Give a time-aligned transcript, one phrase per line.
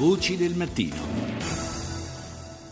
[0.00, 0.96] Voci del mattino.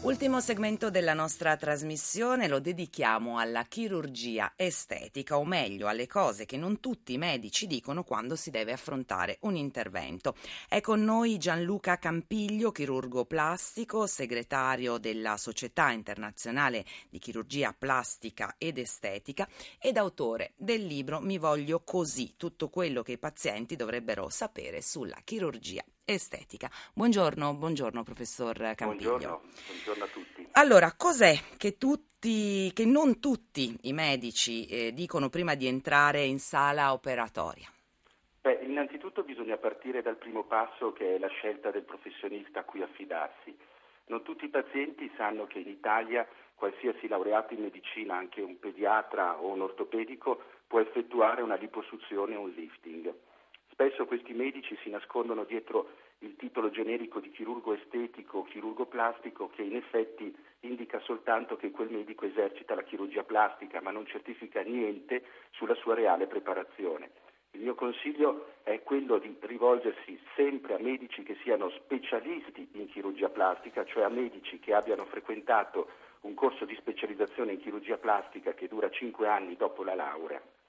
[0.00, 6.56] Ultimo segmento della nostra trasmissione lo dedichiamo alla chirurgia estetica, o meglio alle cose che
[6.56, 10.34] non tutti i medici dicono quando si deve affrontare un intervento.
[10.66, 18.78] È con noi Gianluca Campiglio, chirurgo plastico, segretario della Società Internazionale di Chirurgia Plastica ed
[18.78, 19.46] Estetica
[19.78, 25.18] ed autore del libro Mi voglio così, tutto quello che i pazienti dovrebbero sapere sulla
[25.22, 26.70] chirurgia estetica.
[26.94, 29.16] Buongiorno, buongiorno professor Campiglio.
[29.16, 30.48] Buongiorno, buongiorno a tutti.
[30.52, 36.38] Allora, cos'è che tutti, che non tutti i medici eh, dicono prima di entrare in
[36.38, 37.68] sala operatoria?
[38.40, 42.82] Beh, innanzitutto bisogna partire dal primo passo che è la scelta del professionista a cui
[42.82, 43.56] affidarsi.
[44.06, 49.40] Non tutti i pazienti sanno che in Italia qualsiasi laureato in medicina, anche un pediatra
[49.40, 53.12] o un ortopedico, può effettuare una liposuzione o un lifting.
[53.80, 59.48] Spesso questi medici si nascondono dietro il titolo generico di chirurgo estetico o chirurgo plastico
[59.48, 64.60] che in effetti indica soltanto che quel medico esercita la chirurgia plastica ma non certifica
[64.60, 67.08] niente sulla sua reale preparazione.
[67.52, 73.30] Il mio consiglio è quello di rivolgersi sempre a medici che siano specialisti in chirurgia
[73.30, 75.88] plastica, cioè a medici che abbiano frequentato
[76.20, 80.59] un corso di specializzazione in chirurgia plastica che dura cinque anni dopo la laurea.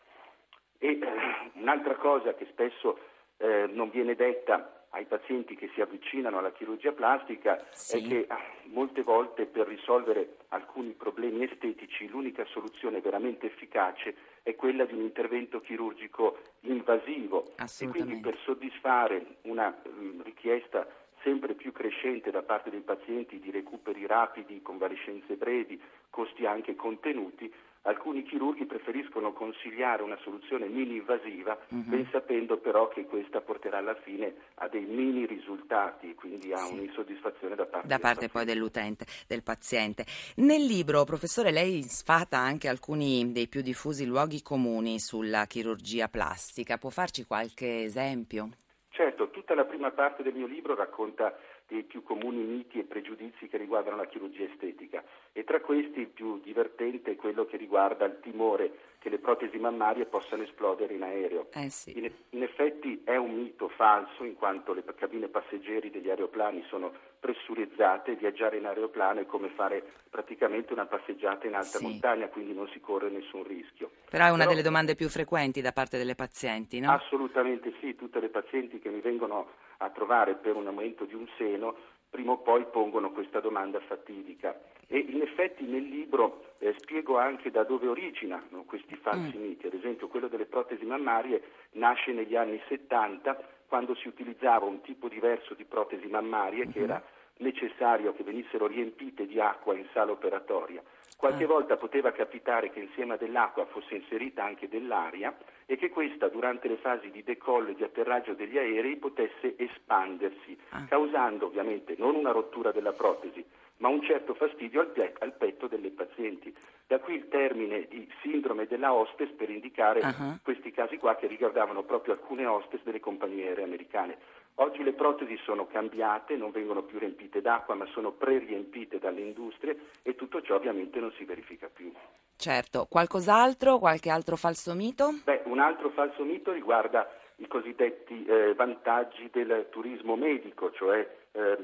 [0.84, 2.98] E eh, un'altra cosa che spesso
[3.38, 7.98] eh, non viene detta ai pazienti che si avvicinano alla chirurgia plastica sì.
[7.98, 14.56] è che ah, molte volte per risolvere alcuni problemi estetici l'unica soluzione veramente efficace è
[14.56, 20.86] quella di un intervento chirurgico invasivo e quindi per soddisfare una um, richiesta
[21.24, 27.52] sempre più crescente da parte dei pazienti di recuperi rapidi, convalescenze brevi, costi anche contenuti,
[27.84, 31.84] alcuni chirurghi preferiscono consigliare una soluzione mini invasiva, uh-huh.
[31.86, 36.74] ben sapendo però che questa porterà alla fine a dei mini risultati, quindi a sì.
[36.74, 40.06] un'insoddisfazione da parte, da parte poi dell'utente, del paziente.
[40.36, 46.78] Nel libro, professore, lei sfata anche alcuni dei più diffusi luoghi comuni sulla chirurgia plastica.
[46.78, 48.50] Può farci qualche esempio?
[48.90, 51.36] Certo, tutta la prima parte del mio libro racconta
[51.72, 55.02] dei più comuni miti e pregiudizi che riguardano la chirurgia estetica
[55.32, 59.58] e tra questi il più divertente è quello che riguarda il timore che le protesi
[59.58, 61.48] mammarie possano esplodere in aereo.
[61.54, 61.98] Eh sì.
[61.98, 66.92] in, in, effetti è un mito falso in quanto le cabine passeggeri degli aeroplani sono
[67.20, 71.84] pressurizzate, viaggiare in aeroplano è come fare praticamente una passeggiata in alta sì.
[71.84, 73.92] montagna, quindi non si corre nessun rischio.
[74.10, 76.92] Però è una Però, delle domande più frequenti da parte delle pazienti, no?
[76.92, 79.48] Assolutamente sì, tutte le pazienti che mi vengono
[79.82, 81.76] a trovare per un aumento di un seno
[82.10, 84.60] prima o poi pongono questa domanda fatidica.
[84.88, 89.42] E in effetti nel libro eh, spiego anche da dove originano questi falsi mm.
[89.42, 89.68] miti.
[89.68, 95.08] Ad esempio quello delle protesi mammarie nasce negli anni 70 quando si utilizzava un tipo
[95.08, 96.72] diverso di protesi mammarie mm-hmm.
[96.74, 97.02] che era
[97.38, 100.84] necessario che venissero riempite di acqua in sala operatoria.
[101.22, 101.48] Qualche ah.
[101.48, 105.38] volta poteva capitare che insieme dell'acqua fosse inserita anche dell'aria
[105.68, 110.58] e che questa durante le fasi di decollo e di atterraggio degli aerei potesse espandersi,
[110.70, 110.84] ah.
[110.86, 113.46] causando ovviamente non una rottura della protesi,
[113.78, 116.52] ma un certo fastidio al, pe- al, petto delle pazienti.
[116.88, 120.40] Da qui il termine di sindrome della hostess per indicare uh-huh.
[120.42, 124.18] questi casi qua che riguardavano proprio alcune hostess delle compagnie aeree americane.
[124.56, 129.78] Oggi le protesi sono cambiate, non vengono più riempite d'acqua, ma sono pre-riempite dalle industrie
[130.04, 131.92] e tutto ciò ovviamente non si verifica più.
[132.36, 135.10] Certo, qualcos'altro, qualche altro falso mito?
[135.24, 141.58] Beh, un altro falso mito riguarda i cosiddetti eh, vantaggi del turismo medico, cioè eh,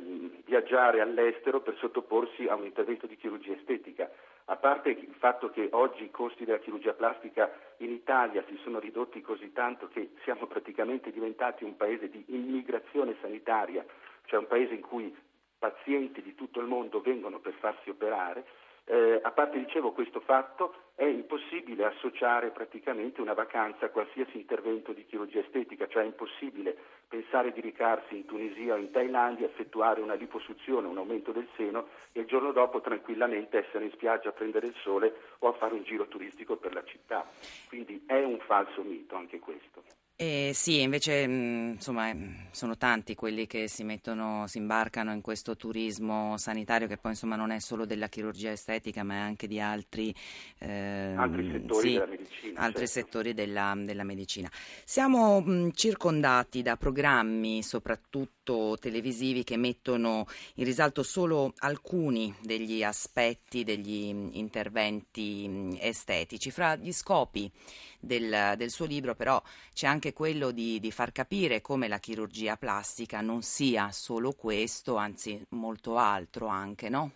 [0.46, 4.10] viaggiare all'estero per sottoporsi a un intervento di chirurgia estetica.
[4.50, 8.80] A parte il fatto che oggi i costi della chirurgia plastica in Italia si sono
[8.80, 13.86] ridotti così tanto che siamo praticamente diventati un paese di immigrazione sanitaria,
[14.26, 15.14] cioè un paese in cui
[15.60, 18.46] pazienti di tutto il mondo vengono per farsi operare,
[18.90, 24.94] eh, a parte dicevo questo fatto, è impossibile associare praticamente una vacanza a qualsiasi intervento
[24.94, 26.76] di chirurgia estetica, cioè è impossibile
[27.08, 31.90] pensare di recarsi in Tunisia o in Thailandia, effettuare una liposuzione, un aumento del seno
[32.14, 35.74] e il giorno dopo tranquillamente essere in spiaggia a prendere il sole o a fare
[35.74, 37.26] un giro turistico per la città.
[37.68, 39.84] Quindi è un falso mito anche questo.
[40.20, 42.12] Eh, sì, invece mh, insomma,
[42.50, 47.36] sono tanti quelli che si mettono, si imbarcano in questo turismo sanitario che poi insomma
[47.36, 50.12] non è solo della chirurgia estetica ma è anche di altri,
[50.58, 53.00] eh, altri settori, sì, della, medicina, altri certo.
[53.00, 54.50] settori della, della, medicina.
[54.84, 62.82] Siamo mh, circondati da programmi soprattutto spot televisivi che mettono in risalto solo alcuni degli
[62.84, 66.52] aspetti degli interventi estetici.
[66.52, 67.52] Fra gli scopi
[68.00, 69.42] del, del suo libro però
[69.74, 74.96] c'è anche quello di, di far capire come la chirurgia plastica non sia solo questo,
[74.96, 77.12] anzi molto altro anche, no?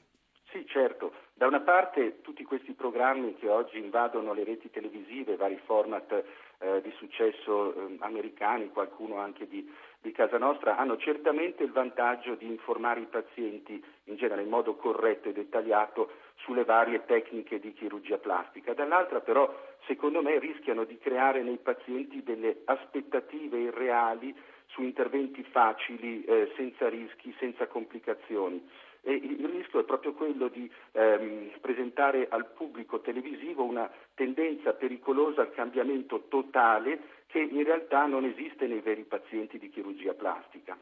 [1.42, 6.24] Da una parte tutti questi programmi che oggi invadono le reti televisive, vari format
[6.60, 9.68] eh, di successo eh, americani, qualcuno anche di,
[10.02, 14.76] di, casa nostra, hanno certamente il vantaggio di informare i pazienti in genere in modo
[14.76, 16.12] corretto e dettagliato
[16.44, 18.74] sulle varie tecniche di chirurgia plastica.
[18.74, 19.54] Dall'altra però,
[19.86, 24.36] secondo me, rischiano di creare nei pazienti delle aspettative irreali
[24.68, 28.66] su interventi facili, eh, senza rischi, senza complicazioni.
[29.04, 35.42] E il rischio è proprio quello di ehm, presentare al pubblico televisivo una tendenza pericolosa
[35.42, 40.78] al cambiamento totale che in realtà non esiste nei veri pazienti di chirurgia plastica.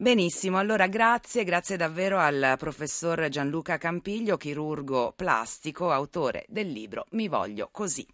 [0.00, 7.26] Benissimo, allora grazie, grazie davvero al professor Gianluca Campiglio, chirurgo plastico, autore del libro Mi
[7.26, 8.06] voglio così.